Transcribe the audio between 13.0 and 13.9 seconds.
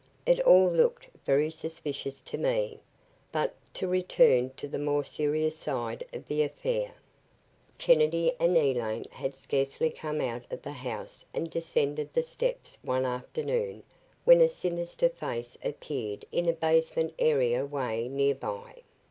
afternoon,